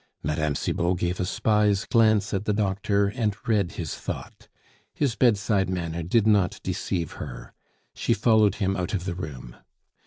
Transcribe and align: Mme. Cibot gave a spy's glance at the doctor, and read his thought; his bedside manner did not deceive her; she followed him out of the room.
Mme. 0.23 0.55
Cibot 0.55 0.97
gave 0.97 1.19
a 1.19 1.25
spy's 1.27 1.85
glance 1.85 2.33
at 2.33 2.45
the 2.45 2.53
doctor, 2.55 3.05
and 3.09 3.35
read 3.47 3.73
his 3.73 3.93
thought; 3.93 4.47
his 4.95 5.13
bedside 5.15 5.69
manner 5.69 6.01
did 6.01 6.25
not 6.25 6.59
deceive 6.63 7.11
her; 7.21 7.53
she 7.93 8.15
followed 8.15 8.55
him 8.55 8.75
out 8.75 8.95
of 8.95 9.05
the 9.05 9.13
room. 9.13 9.57